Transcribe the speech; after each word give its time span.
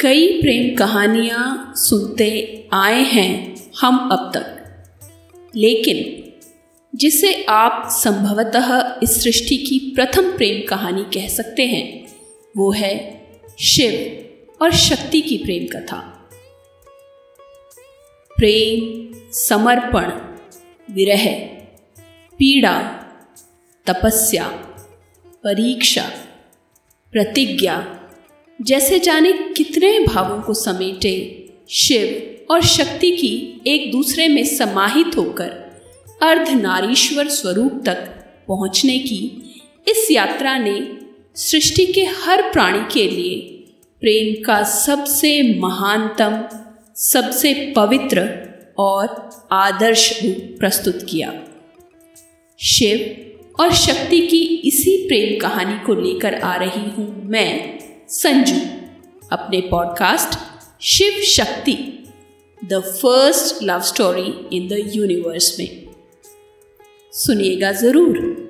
कई 0.00 0.40
प्रेम 0.40 0.76
कहानियाँ 0.76 1.72
सुनते 1.76 2.28
आए 2.72 3.02
हैं 3.02 3.56
हम 3.80 4.08
अब 4.12 4.30
तक। 4.34 4.62
लेकिन 5.56 6.30
जिसे 6.94 7.44
आप 7.44 7.88
संभवतः 7.90 9.00
इस 9.02 9.22
सृष्टि 9.22 9.56
की 9.56 9.92
प्रथम 9.94 10.36
प्रेम 10.36 10.68
कहानी 10.68 11.02
कह 11.02 11.28
सकते 11.28 11.66
हैं, 11.66 12.06
वो 12.56 12.72
है 12.72 13.22
शिव 13.60 14.26
और 14.62 14.72
शक्ति 14.72 15.20
की 15.20 15.38
प्रेम 15.38 15.78
कथा। 15.78 16.28
प्रेम, 18.36 19.14
समर्पण, 19.32 20.10
विरह, 20.94 21.26
पीड़ा, 22.38 22.82
तपस्या, 23.86 24.48
परीक्षा, 25.44 26.10
प्रतिज्ञा 27.12 28.02
जैसे 28.62 28.98
जाने 28.98 29.32
कितने 29.32 29.98
भावों 30.00 30.42
को 30.42 30.54
समेटे, 30.54 31.46
शिव 31.70 32.36
और 32.50 32.62
शक्ति 32.62 33.10
की 33.10 33.62
एक 33.66 33.92
दूसरे 33.92 34.28
में 34.28 34.44
समाहित 34.44 35.16
होकर 35.16 35.48
अर्धनारीश्वर 36.22 37.28
स्वरूप 37.28 37.82
तक 37.86 37.96
पहुँचने 38.48 38.98
की 38.98 39.52
इस 39.88 40.08
यात्रा 40.10 40.58
ने 40.58 40.98
सृष्टि 41.34 41.86
के 41.86 42.04
हर 42.04 42.42
प्राणी 42.42 42.80
के 42.94 43.08
लिए 43.08 43.40
प्रेम 44.00 44.44
का 44.44 44.62
सबसे 44.62 45.58
महानतम, 45.58 46.58
सबसे 46.96 47.72
पवित्र 47.76 48.20
और 48.78 49.30
आदर्श 49.52 50.22
रूप 50.24 50.56
प्रस्तुत 50.58 51.06
किया। 51.10 51.34
शिव 52.60 53.26
और 53.62 53.72
शक्ति 53.72 54.20
की 54.20 54.42
इसी 54.44 55.08
प्रेम 55.08 55.40
कहानी 55.40 55.84
को 55.86 55.94
लेकर 55.94 56.34
आ 56.34 56.56
रही 56.56 56.90
हूँ 56.90 57.24
मैं। 57.24 57.75
संजू। 58.08 58.56
अपने 59.32 59.60
podcast 59.60 60.38
Shiv 60.82 61.22
Shakti 61.22 62.04
the 62.64 62.80
first 62.80 63.62
love 63.62 63.80
story 63.80 64.56
in 64.56 64.68
the 64.68 64.92
universe 64.94 65.58
में। 65.58 65.86
सुनिएगा 67.12 67.72
ज़रूर। 67.72 68.45